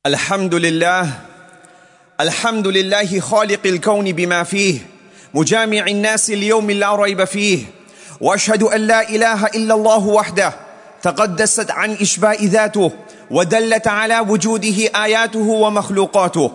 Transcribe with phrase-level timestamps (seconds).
[0.06, 1.20] الحمد لله
[2.20, 4.80] الحمد لله خالق الكون بما فيه
[5.34, 7.64] مجامع الناس اليوم لا ريب فيه
[8.20, 10.52] واشهد ان لا اله الا الله وحده
[11.02, 12.92] تقدست عن إشباء ذاته
[13.30, 16.50] ودلت على وجوده آياته ومخلوقاته.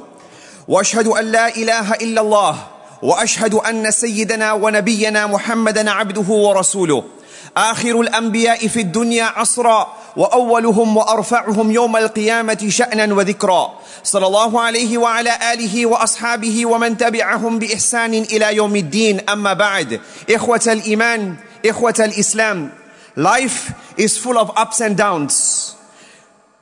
[0.67, 2.57] وأشهد أن لا إله إلا الله
[3.01, 7.03] وأشهد أن سيدنا ونبينا محمدا عبده ورسوله.
[7.57, 13.73] آخر الأنبياء في الدنيا عصرا وأولهم وأرفعهم يوم القيامة شأنا وذكرا.
[14.03, 19.29] صلى الله عليه وعلى آله وأصحابه ومن تبعهم بإحسان إلى يوم الدين.
[19.29, 22.69] أما بعد إخوة الإيمان إخوة الإسلام
[23.15, 25.75] life is full of ups and downs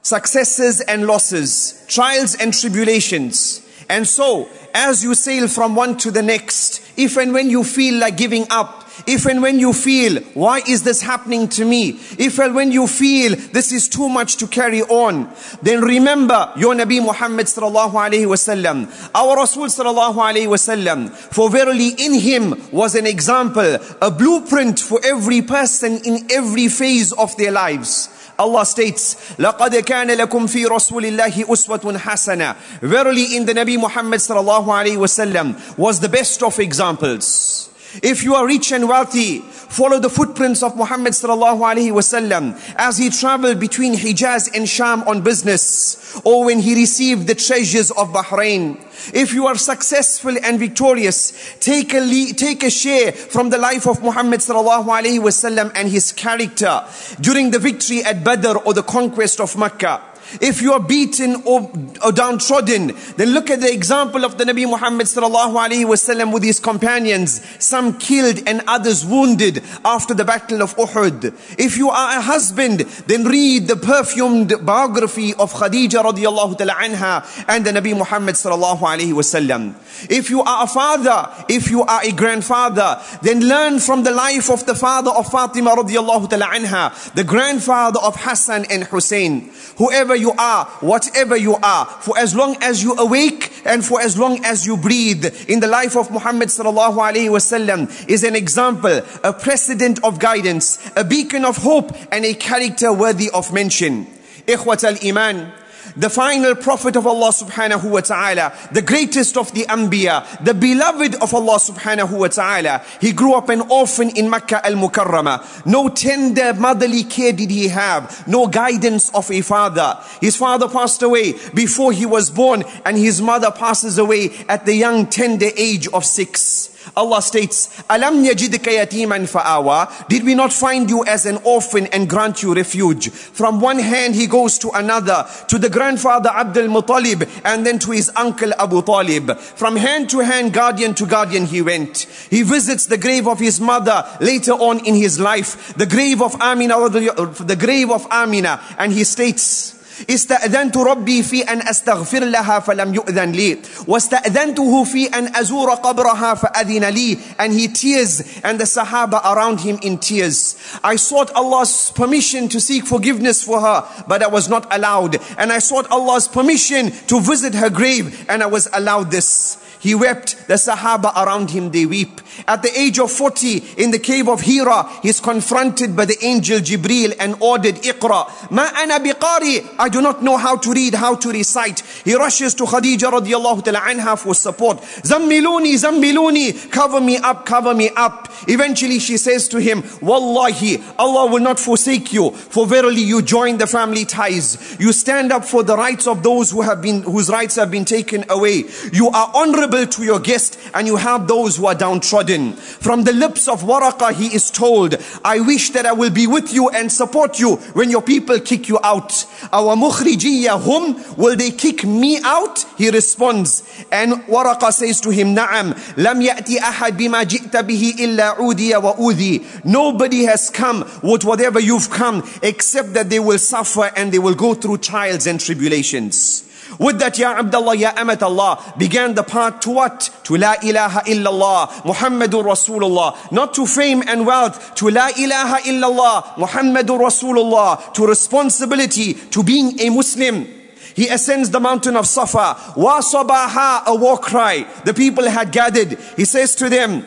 [0.02, 3.68] successes and losses trials and tribulations.
[3.90, 8.00] And so as you sail from one to the next if and when you feel
[8.00, 12.01] like giving up if and when you feel, why is this happening to me?
[12.19, 15.31] If and when you feel this is too much to carry on,
[15.63, 21.11] then remember your Nabi Muhammad sallallahu alayhi wasallam, our Rasul sallallahu alayhi wasallam.
[21.11, 27.13] For verily in him was an example, a blueprint for every person in every phase
[27.13, 28.09] of their lives.
[28.39, 34.21] Allah states, لَقَدْ كَانَ لَكُمْ فِي رَسُولِ اللَّهِ أُسْوَةٌ حَسَنَةٌ Verily in the Nabi Muhammad
[34.21, 37.70] sallallahu alayhi wasallam was the best of examples.
[38.02, 42.98] If you are rich and wealthy, follow the footprints of Muhammad sallallahu alaihi wasallam as
[42.98, 48.10] he traveled between Hijaz and Sham on business, or when he received the treasures of
[48.10, 48.80] Bahrain.
[49.14, 54.02] If you are successful and victorious, take a take a share from the life of
[54.02, 56.86] Muhammad sallallahu alaihi wasallam and his character
[57.20, 60.11] during the victory at Badr or the conquest of Mecca.
[60.40, 61.72] If you are beaten or,
[62.04, 66.44] or, downtrodden, then look at the example of the Nabi Muhammad sallallahu alaihi wasallam with
[66.44, 71.34] his companions, some killed and others wounded after the battle of Uhud.
[71.60, 77.46] If you are a husband, then read the perfumed biography of Khadija radiallahu ta'ala anha
[77.48, 79.74] and the Nabi Muhammad sallallahu alaihi wasallam.
[80.10, 84.50] If you are a father, if you are a grandfather, then learn from the life
[84.50, 89.52] of the father of Fatima radiallahu ta'ala anha, the grandfather of Hassan and Hussein.
[89.78, 94.18] Whoever you are, whatever you are, for as long as you awake and for as
[94.18, 99.02] long as you breathe in the life of Muhammad sallallahu alaihi wasallam is an example,
[99.24, 104.06] a precedent of guidance, a beacon of hope and a character worthy of mention.
[104.48, 105.52] Ikhwat al-Iman,
[105.96, 111.16] the final prophet of Allah subhanahu wa ta'ala, the greatest of the Anbiya, the beloved
[111.16, 112.84] of Allah subhanahu wa ta'ala.
[113.00, 115.66] He grew up an orphan in Makkah al-Mukarramah.
[115.66, 120.00] No tender motherly care did he have, no guidance of a father.
[120.20, 124.76] His father passed away before he was born and his mother passes away at the
[124.76, 126.70] young tender age of six.
[126.96, 130.08] Allah states, Alam fa'awa.
[130.08, 133.10] Did we not find you as an orphan and grant you refuge?
[133.10, 137.92] From one hand he goes to another, to the grandfather Abdul Muttalib and then to
[137.92, 139.38] his uncle Abu Talib.
[139.38, 142.00] From hand to hand, guardian to guardian he went.
[142.30, 146.36] He visits the grave of his mother later on in his life, the grave of
[146.42, 149.81] Amina, the grave of Amina, and he states,
[150.11, 153.59] استأذنت ربي في أن أستغفر لها فلم يؤذن لي
[153.89, 159.79] واستأذنته في أن أزور قبرها فأذن لي and he tears and the Sahaba around him
[159.83, 164.67] in tears I sought Allah's permission to seek forgiveness for her but I was not
[164.71, 169.57] allowed and I sought Allah's permission to visit her grave and I was allowed this
[169.82, 170.48] he wept.
[170.48, 172.22] The Sahaba around him, they weep.
[172.48, 176.60] At the age of 40, in the cave of Hira, he's confronted by the angel
[176.60, 178.52] Jibril and ordered, Iqra.
[178.52, 179.76] Ma ana biqari.
[179.80, 181.80] I do not know how to read, how to recite.
[182.06, 184.78] He rushes to Khadija radiallahu ta'ala anha for support.
[184.82, 186.72] Zammiluni, zammiluni.
[186.72, 188.32] Cover me up, cover me up.
[188.48, 192.30] Eventually she says to him, Wallahi, Allah will not forsake you.
[192.30, 194.80] For verily you join the family ties.
[194.80, 197.86] You stand up for the rights of those who have been, whose rights have been
[197.86, 198.66] taken away.
[198.94, 202.54] You are honorable to your guest and you have those who are downtrodden.
[202.54, 206.54] From the lips of Waraqa he is told, I wish that I will be with
[206.54, 209.26] you and support you when your people kick you out.
[209.52, 212.66] Our mukhrijiyya hum, will they kick me out?
[212.78, 218.36] He responds and Waraqa says to him, Na'am, lam ya'ti ahad bima ji'ta bihi illa
[218.38, 219.64] udiya wa udhi.
[219.66, 224.36] Nobody has come with whatever you've come except that they will suffer and they will
[224.36, 226.51] go through trials and tribulations.
[226.80, 230.10] With that, Ya Abdullah, Ya Amat Allah, began the path to what?
[230.24, 233.32] To La ilaha illallah, Muhammadur Rasulullah.
[233.32, 237.94] Not to fame and wealth, to La ilaha illallah, Muhammadur Rasulullah.
[237.94, 240.48] To responsibility, to being a Muslim.
[240.96, 242.74] He ascends the mountain of Safa.
[242.76, 244.66] Wa sabaha, a war cry.
[244.86, 245.98] The people had gathered.
[246.18, 247.06] He says to them,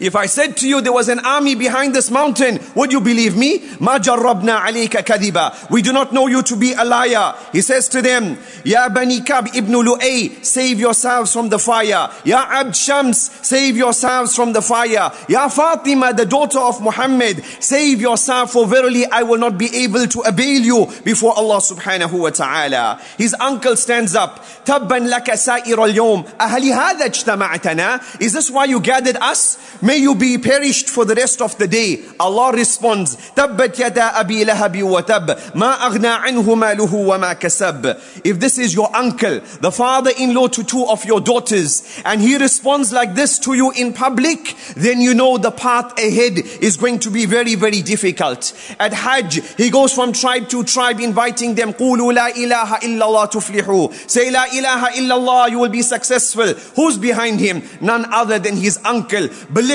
[0.00, 3.36] if I said to you there was an army behind this mountain, would you believe
[3.36, 3.58] me?
[3.58, 5.70] Jarrabna alayka kadiba.
[5.70, 7.34] We do not know you to be a liar.
[7.52, 12.10] He says to them, Ya Bani Kab ibn Lu'ay, save yourselves from the fire.
[12.24, 15.12] Ya Abd Shams, save yourselves from the fire.
[15.28, 20.06] Ya Fatima, the daughter of Muhammad, save yourself for verily I will not be able
[20.06, 23.00] to avail you before Allah subhanahu wa ta'ala.
[23.16, 24.44] His uncle stands up.
[24.64, 26.24] Tabban laka sa'ir al-yawm.
[26.38, 28.20] Ahali hadha ijtama'tana.
[28.20, 29.58] Is this why you gathered us?
[29.87, 32.03] May you be perished for the rest of the day.
[32.19, 37.99] Allah responds, تبت يدا أبي لهب وتب ما أغنى عنه ماله وما كسب.
[38.23, 42.93] If this is your uncle, the father-in-law to two of your daughters, and he responds
[42.93, 47.09] like this to you in public, then you know the path ahead is going to
[47.09, 48.53] be very, very difficult.
[48.79, 53.25] At Hajj, he goes from tribe to tribe inviting them, قولوا لا إله إلا الله
[53.31, 54.09] تفلحوا.
[54.09, 56.53] Say la ilaha illallah, you will be successful.
[56.75, 57.63] Who's behind him?
[57.81, 59.27] None other than his uncle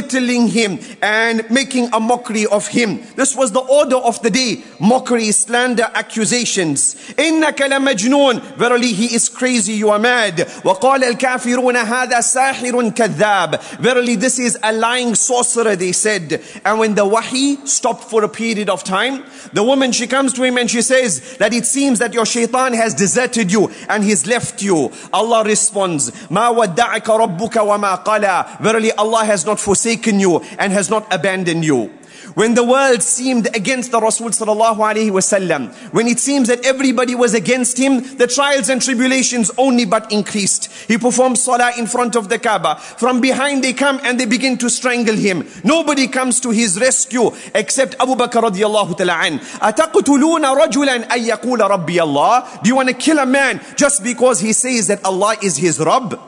[0.03, 3.01] belittling him and making a mockery of him.
[3.17, 4.63] This was the order of the day.
[4.81, 6.95] Mockery, slander, accusations.
[7.15, 10.37] إِنَّكَ لَمَجْنُونَ Verily he is crazy, you are mad.
[10.37, 16.43] وَقَالَ الْكَافِرُونَ هَذَا سَاحِرٌ كَذَّابٌ Verily this is a lying sorcerer, they said.
[16.65, 20.43] And when the wahi stopped for a period of time, the woman, she comes to
[20.43, 24.27] him and she says that it seems that your shaitan has deserted you and he's
[24.27, 24.91] left you.
[25.13, 30.91] Allah responds, مَا وَدَّعَكَ رَبُّكَ وَمَا قَلَى Verily Allah has not forsaken you and has
[30.91, 31.91] not abandoned you.
[32.35, 37.15] When the world seemed against the Rasul sallallahu alaihi wasallam, when it seems that everybody
[37.15, 40.71] was against him, the trials and tribulations only but increased.
[40.87, 42.77] He performed salah in front of the Kaaba.
[42.77, 45.49] From behind they come and they begin to strangle him.
[45.65, 49.39] Nobody comes to his rescue except Abu Bakr radiallahu ta'ala an.
[49.39, 54.41] أَتَقْتُلُونَ رَجُلًا أَن يَقُولَ رَبِّيَ اللَّهِ Do you want to kill a man just because
[54.41, 56.21] he says that Allah is his Rabb?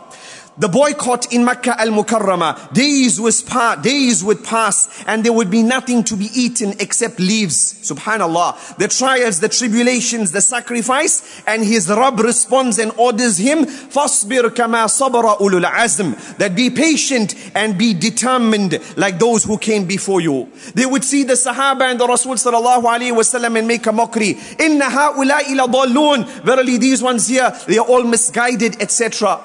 [0.61, 5.62] The boycott in Mecca al-Mukarramah, days was pa- days would pass and there would be
[5.62, 7.75] nothing to be eaten except leaves.
[7.90, 8.76] Subhanallah.
[8.76, 14.84] The trials, the tribulations, the sacrifice, and his Rabb responds and orders him, فَاصْبِرْ كَمَا
[14.84, 20.52] صَبَرَ أُولُو الْعَزْمِ That be patient and be determined like those who came before you.
[20.75, 24.34] They would see the Sahaba and the Rasul sallallahu alayhi wasallam and make a mockery.
[24.34, 29.40] إِنَّ هَؤُلَاءِ لَضَالُونَ Verily these ones here, they are all misguided, etc.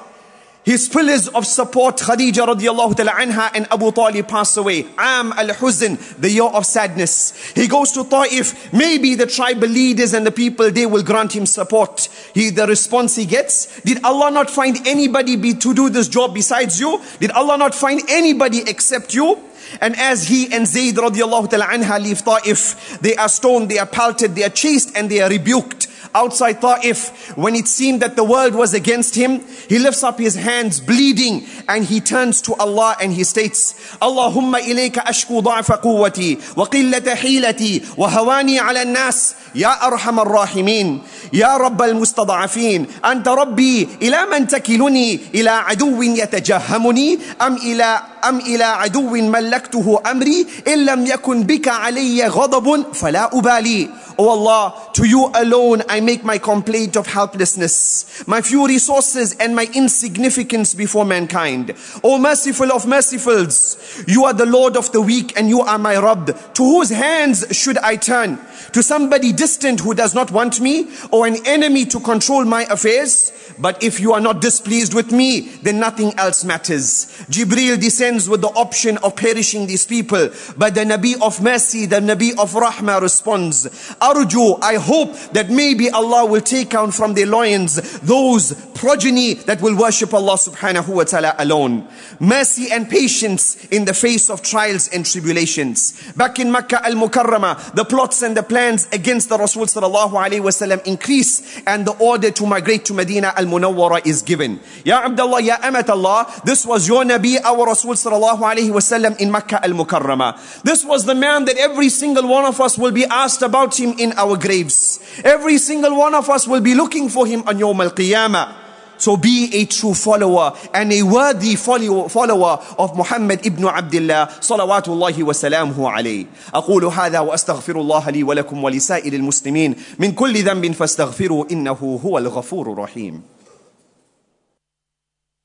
[0.63, 4.85] His pillars of support, Khadija radiallahu ta'ala anha and Abu Talib pass away.
[4.95, 7.51] Am al-Huzn, the year of sadness.
[7.55, 8.71] He goes to Ta'if.
[8.71, 12.09] Maybe the tribal leaders and the people, they will grant him support.
[12.35, 16.35] He, the response he gets, did Allah not find anybody be, to do this job
[16.35, 17.01] besides you?
[17.19, 19.39] Did Allah not find anybody except you?
[19.79, 23.87] And as he and Zayd radiallahu ta'ala anha leave Ta'if, they are stoned, they are
[23.87, 28.23] pelted, they are chased and they are rebuked outside Ta'if, when it seemed that the
[28.23, 32.95] world was against him, he lifts up his hands bleeding and he turns to Allah
[33.01, 39.35] and he states, Allahumma ilayka ashku da'fa quwwati wa qillata hilati wa hawani ala nas
[39.53, 47.57] ya arhamar rahimin ya rabbal mustada'afin anta rabbi ila man takiluni ila aduwin yatajahamuni am
[47.57, 53.89] ila am ila aduwin mallaktuhu amri in lam yakun bika alayya ghadabun fala ubali.
[54.17, 59.55] O Allah, to you alone I make my complaint of helplessness, my few resources and
[59.55, 61.75] my insignificance before mankind.
[62.03, 65.97] O merciful of mercifuls, you are the Lord of the weak and you are my
[65.97, 66.27] Rabb.
[66.55, 68.39] To whose hands should I turn?
[68.73, 73.31] To somebody distant who does not want me or an enemy to control my affairs?
[73.59, 77.05] But if you are not displeased with me, then nothing else matters.
[77.29, 80.29] Jibril descends with the option of perishing these people.
[80.57, 83.65] But the Nabi of mercy, the Nabi of rahmah responds,
[83.99, 89.61] Arju, I hope that maybe Allah will take out from their loins those progeny that
[89.61, 91.87] will worship Allah subhanahu wa ta'ala alone.
[92.19, 96.11] Mercy and patience in the face of trials and tribulations.
[96.13, 100.85] Back in Makkah al-Mukarramah, the plots and the plans against the Rasul sallallahu alayhi wasallam
[100.85, 104.59] increase and the order to migrate to Medina al-Munawwara is given.
[104.83, 109.31] Ya Abdullah, Ya Amat Allah, this was your Nabi, our Rasul sallallahu alayhi wasallam in
[109.31, 110.63] Makkah al-Mukarramah.
[110.63, 113.93] This was the man that every single one of us will be asked about him
[113.97, 114.99] in our graves.
[115.23, 118.53] Every single one of us will be looking for him on Yawm al-Qiyamah.
[118.97, 125.23] So be a true follower and a worthy follower of Muhammad ibn Abdullah صلوات الله
[125.23, 131.99] وسلامه عليه أقول هذا وأستغفر الله لي ولكم ولسائر المسلمين من كل ذنب فاستغفروا إنه
[132.05, 133.21] هو الغفور الرحيم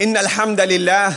[0.03, 1.17] إن الحمد لله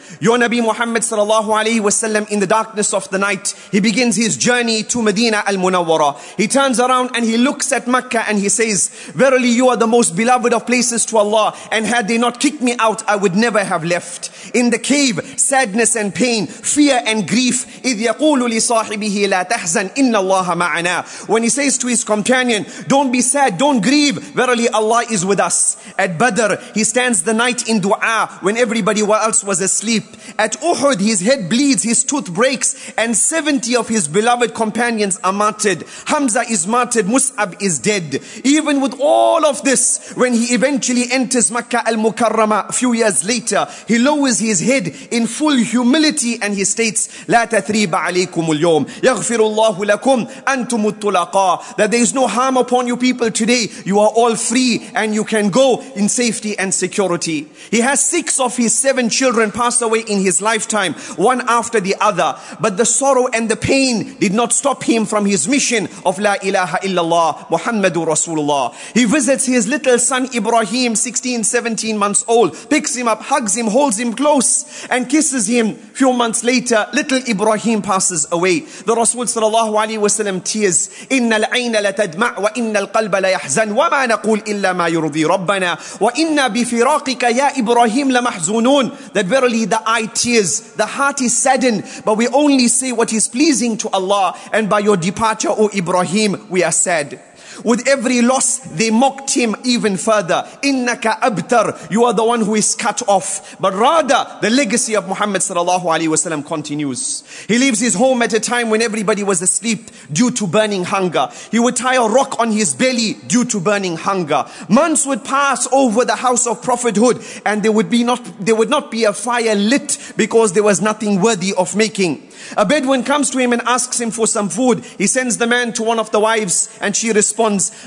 [0.20, 4.36] Your Nabi Muhammad sallallahu alayhi wasallam in the darkness of the night, he begins his
[4.36, 6.18] journey to Medina al-Munawwara.
[6.36, 9.86] He turns around and he looks at Mecca and he says, Verily you are the
[9.86, 13.36] most beloved of places to Allah and had they not kicked me out, I would
[13.36, 14.54] never have left.
[14.54, 17.82] In the cave, sadness and pain, fear and grief.
[17.82, 23.12] إِذْ يَقُولُ لِصَاحِبِهِ لَا تَحْزَنْ إِنَّ اللَّهَ مَعَنَا When he says to his companion, don't
[23.12, 25.76] be sad, don't grieve, verily Allah is with us.
[25.98, 29.99] At Badr, he stands the night in dua when everybody else was asleep.
[30.38, 35.32] At Uhud, his head bleeds, his tooth breaks, and 70 of his beloved companions are
[35.32, 35.84] martyred.
[36.06, 38.20] Hamza is martyred, Mus'ab is dead.
[38.44, 43.66] Even with all of this, when he eventually enters Makkah al-Mukarramah a few years later,
[43.86, 49.40] he lowers his head in full humility and he states, لا تثريب عليكم اليوم يغفر
[49.40, 53.68] الله لكم أنتم الطلقاء That there is no harm upon you people today.
[53.84, 57.48] You are all free and you can go in safety and security.
[57.70, 61.94] He has six of his seven children passed away in his lifetime, one after the
[62.00, 62.38] other.
[62.60, 66.36] But the sorrow and the pain did not stop him from his mission of La
[66.42, 68.74] ilaha illallah Muhammadur Rasulullah.
[68.94, 73.66] He visits his little son Ibrahim, 16, 17 months old, picks him up, hugs him,
[73.66, 75.74] holds him close, and kisses him.
[75.74, 78.60] Few months later, little Ibrahim passes away.
[78.60, 80.88] The Rasul sallallahu alayhi wasallam tears.
[81.12, 87.58] إن العين لتدمع وإن القلب ليحزن وما نقول إلا ما يرضي ربنا وإنا بفراقك يا
[87.58, 92.91] إبراهيم لمحزونون That verily the eye tears, the heart is saddened, but we only say
[92.91, 94.37] what is pleasing to Allah.
[94.51, 97.19] And by your departure, O Ibrahim, we are sad.
[97.63, 100.47] With every loss, they mocked him even further.
[100.63, 103.57] Innaka abtar, you are the one who is cut off.
[103.59, 107.23] But rather, the legacy of Muhammad sallallahu alaihi wasallam continues.
[107.47, 111.29] He leaves his home at a time when everybody was asleep due to burning hunger.
[111.51, 114.45] He would tie a rock on his belly due to burning hunger.
[114.69, 118.69] Months would pass over the house of prophethood and there would be not, there would
[118.69, 122.27] not be a fire lit because there was nothing worthy of making.
[122.57, 124.83] A Bedouin comes to him and asks him for some food.
[124.97, 127.40] He sends the man to one of the wives and she responds,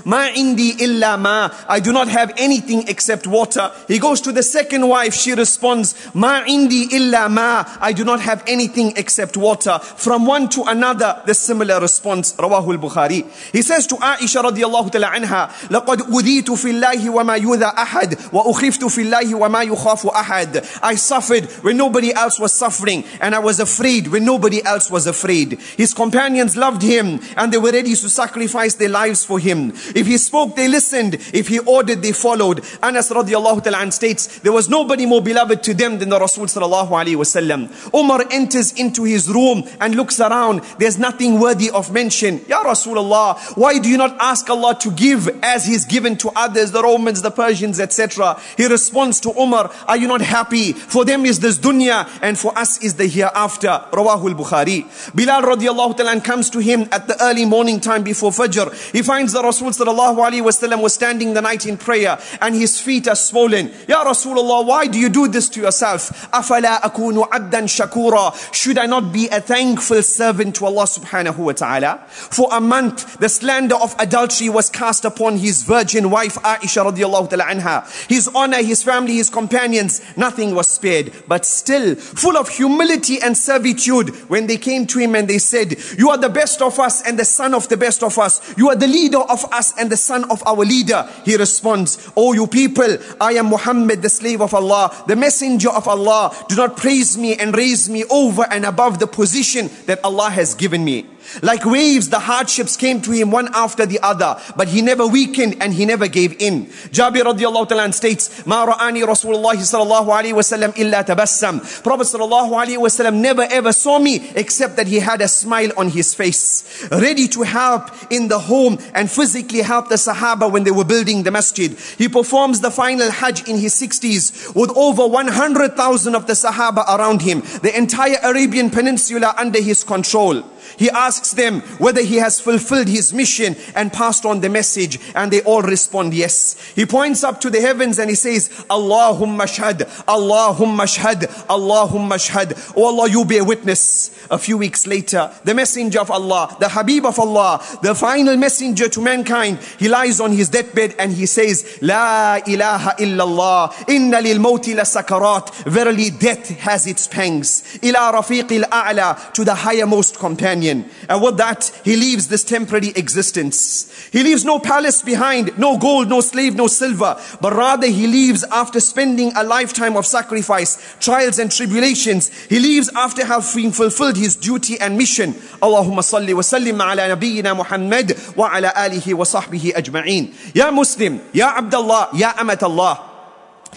[0.06, 1.50] Ma indi illa ma.
[1.68, 3.72] I do not have anything except water.
[3.88, 5.14] He goes to the second wife.
[5.14, 7.64] She responds, Ma indi illa ma.
[7.80, 9.80] I do not have anything except water.
[9.80, 12.34] From one to another, the similar response.
[12.34, 13.24] Rawahul Bukhari.
[13.54, 18.84] He says to Aisha radiallahu ta'ala anha, لقد أذيت في الله وما يذى أحد وأخفت
[18.86, 20.66] في الله وما يخاف أحد.
[20.82, 24.90] I suffered when nobody else was suffering and I was afraid when nobody Nobody else
[24.90, 25.60] was afraid.
[25.76, 29.43] His companions loved him and they were ready to sacrifice their lives for him.
[29.45, 31.15] If he spoke, they listened.
[31.33, 32.65] If he ordered, they followed.
[32.83, 36.91] Anas radiallahu ta'ala states, there was nobody more beloved to them than the Rasul sallallahu
[36.91, 37.71] alayhi wasallam.
[37.95, 40.63] Umar enters into his room and looks around.
[40.79, 42.45] There's nothing worthy of mention.
[42.49, 46.73] Ya Rasulullah, why do you not ask Allah to give as He's given to others,
[46.73, 48.41] the Romans, the Persians, etc.?
[48.57, 50.73] He responds to Umar, are you not happy?
[50.73, 53.85] For them is this dunya and for us is the hereafter.
[53.93, 54.85] Rawahul al-Bukhari.
[55.15, 58.93] Bilal radiallahu ta'ala comes to him at the early morning time before Fajr.
[58.93, 63.17] He finds the Rasulullah sallallahu was standing the night in prayer and his feet are
[63.17, 63.73] swollen.
[63.89, 66.31] Ya Rasulullah, why do you do this to yourself?
[66.31, 68.33] Afala akunu abdan shakura.
[68.55, 72.05] Should I not be a thankful servant to Allah subhanahu wa ta'ala?
[72.07, 77.31] For a month, the slander of adultery was cast upon his virgin wife Aisha radiallahu
[77.31, 78.09] ta'ala anha.
[78.09, 81.13] His honor, his family, his companions, nothing was spared.
[81.27, 85.77] But still, full of humility and servitude, when they came to him and they said,
[85.99, 88.41] you are the best of us and the son of the best of us.
[88.57, 91.09] You are the leader of us and the son of our leader.
[91.25, 95.89] He responds, Oh, you people, I am Muhammad, the slave of Allah, the messenger of
[95.89, 96.35] Allah.
[96.49, 100.55] Do not praise me and raise me over and above the position that Allah has
[100.55, 101.07] given me.
[101.44, 105.58] Like waves, the hardships came to him one after the other, but he never weakened
[105.62, 106.66] and he never gave in.
[106.90, 111.84] Jabir radiallahu ta'ala states, ما رآني رسول الله صلى الله عليه وسلم إلا تبسم.
[111.84, 115.72] Prophet صلى الله عليه وسلم never ever saw me except that he had a smile
[115.78, 120.64] on his face, ready to help in the home and physically help the Sahaba when
[120.64, 121.78] they were building the masjid.
[121.98, 127.22] He performs the final Hajj in his 60s with over 100,000 of the Sahaba around
[127.22, 130.44] him, the entire Arabian Peninsula under his control.
[130.77, 135.33] He asks them whether he has fulfilled his mission and passed on the message and
[135.33, 136.57] they all respond yes.
[136.75, 142.73] He points up to the heavens and he says, Allahumma shahad, Allahumma shahad, Allahumma shahad.
[142.77, 144.11] Oh Allah, you bear witness.
[144.31, 148.89] A few weeks later, the messenger of Allah, the Habib of Allah, the final messenger
[148.89, 154.39] to mankind, he lies on his deathbed and he says, La ilaha illallah, inna lil
[154.39, 155.65] mawti la sakarat.
[155.65, 157.79] Verily death has its pangs.
[157.83, 160.54] Ila rafiq al a'la, to the highermost companion.
[160.63, 163.91] And with that, he leaves this temporary existence.
[164.13, 168.45] He leaves no palace behind, no gold, no slave, no silver, but rather he leaves
[168.45, 172.29] after spending a lifetime of sacrifice, trials and tribulations.
[172.45, 175.33] He leaves after having fulfilled his duty and mission.
[175.63, 180.55] Allahumma salli wa sallim ala nabiyyina Muhammad wa ala alihi wa sahbihi ajma'in.
[180.55, 183.14] Ya Muslim, Ya Abdullah, Ya Amat Allah.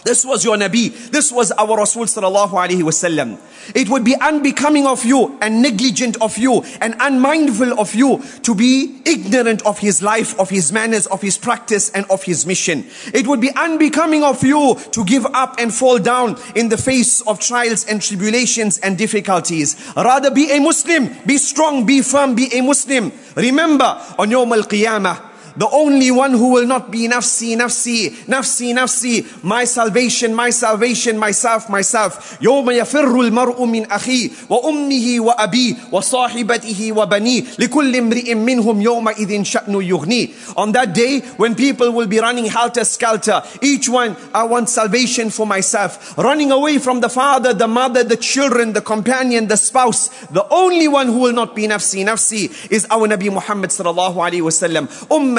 [0.08, 1.12] This was your Nabi.
[1.12, 3.38] This was our Rasul sallallahu wasallam.
[3.76, 8.56] It would be unbecoming of you and negligent of you and unmindful of you to
[8.56, 12.86] be ignorant of his life, of his manners, of his practice and of his mission.
[13.14, 17.20] It would be unbecoming of you to give up and fall down in the face
[17.28, 19.76] of trials and tribulations and difficulties.
[19.98, 23.12] Rather be a Muslim, be strong, be firm, be a Muslim.
[23.36, 29.45] Remember on Yawm al-Qiyamah, the only one who will not be nafsi, nafsi, nafsi, nafsi,
[29.45, 32.39] my salvation, my salvation, myself, myself.
[32.41, 40.29] يوم يفر المرء من أخيه وأمه وأبيه وصاحبته وبنيه لكل امرئ منهم يومئذ شأن يغنيه.
[40.57, 45.31] On that day when people will be running helter skelter, each one, I want salvation
[45.31, 46.17] for myself.
[46.17, 50.09] Running away from the father, the mother, the children, the companion, the spouse.
[50.27, 54.43] The only one who will not be nafsi, nafsi is our Nabi Muhammad sallallahu alayhi
[54.43, 54.89] wasallam.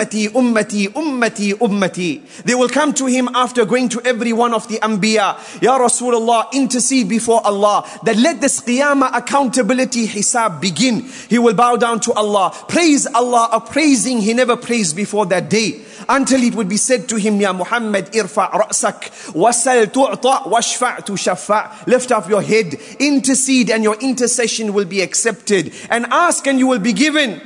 [0.08, 2.44] Ummati, ummati, ummati, ummati.
[2.44, 5.62] They will come to him after going to every one of the Anbiya.
[5.62, 11.02] Ya Rasulullah, intercede before Allah that let this Qiyamah accountability hisab begin.
[11.28, 12.52] He will bow down to Allah.
[12.68, 15.82] Praise Allah, a praising he never praised before that day.
[16.08, 21.12] Until it would be said to him, Ya Muhammad, irfa ra'sak, wasal tu'ta, washfa' tu
[21.12, 25.72] shafa' Lift up your head, intercede and your intercession will be accepted.
[25.90, 27.40] And ask and you will be given.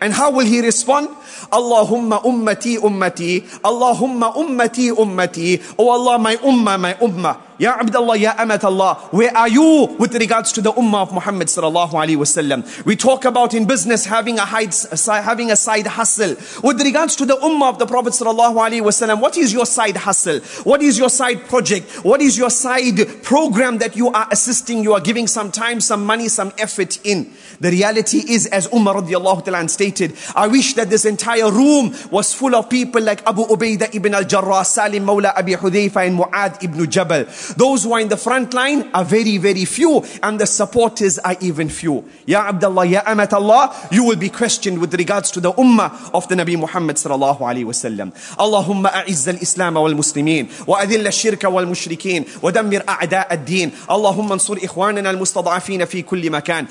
[0.00, 1.08] And how will he respond?
[1.50, 3.42] Allahumma ummati ummati.
[3.60, 5.74] Allahumma ummati ummati.
[5.78, 7.48] Oh Allah, my ummah, my ummah.
[7.58, 11.48] Ya Abdullah, Ya Amat Allah, where are you with regards to the Ummah of Muhammad
[11.48, 12.84] sallallahu alaihi wasallam?
[12.86, 14.72] We talk about in business having a, hide,
[15.04, 16.36] having a side hustle.
[16.62, 19.96] With regards to the Ummah of the Prophet sallallahu alaihi wasallam, what is your side
[19.96, 20.38] hustle?
[20.62, 22.04] What is your side project?
[22.04, 24.84] What is your side program that you are assisting?
[24.84, 27.32] You are giving some time, some money, some effort in.
[27.60, 32.32] The reality is, as Umar radiallahu ta'ala stated, I wish that this entire room was
[32.32, 36.88] full of people like Abu Ubaidah ibn al-Jarrah, Salim Mawla Abi Hudayfa and Mu'ad ibn
[36.88, 37.24] Jabal.
[37.56, 41.36] Those who are in the front line are very, very few and the supporters are
[41.40, 42.04] even few.
[42.26, 46.28] Ya Abdullah, Ya Amat Allah, you will be questioned with regards to the ummah of
[46.28, 48.12] the Nabi Muhammad sallallahu alayhi wa sallam.
[48.36, 53.70] Allahumma a'izz al-Islam wal-Muslimin wa dammir a'da' ad-din.
[53.88, 56.68] Allahumma ansur ikhwanana al-mustad'afin fi kulli makan.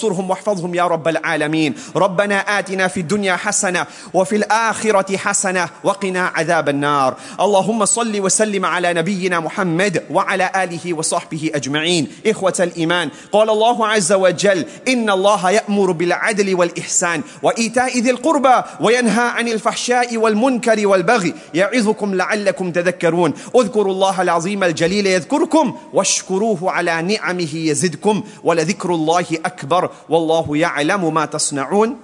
[0.00, 1.74] Allahumma انصرهم واحفظهم يا رب العالمين.
[1.96, 7.16] ربنا آتنا في الدنيا حسنة وفي الآخرة حسنة وقنا عذاب النار.
[7.40, 12.08] اللهم صل وسلم على نبينا محمد وعلى آله وصحبه أجمعين.
[12.26, 19.28] إخوة الإيمان قال الله عز وجل إن الله يأمر بالعدل والإحسان وإيتاء ذي القربى وينهى
[19.28, 21.34] عن الفحشاء والمنكر والبغي.
[21.54, 23.34] يعظكم لعلكم تذكرون.
[23.56, 29.89] اذكروا الله العظيم الجليل يذكركم واشكروه على نعمه يزدكم ولذكر الله أكبر.
[30.08, 31.98] Wallahu ya'lamu ma tasna'un.